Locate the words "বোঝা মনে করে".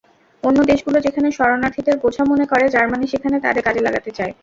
2.03-2.65